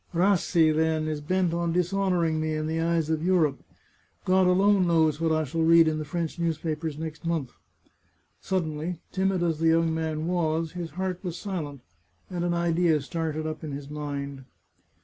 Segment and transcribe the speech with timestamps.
[0.15, 3.59] Rassi, then, is bent on dishonouring me in the eyes of Europe.
[4.25, 7.51] God alone knows what I shall read in the French newspapers next month."
[8.39, 11.81] Suddenly, timid as the young man was, his heart was silent,
[12.31, 14.45] and an idea started up in his mind.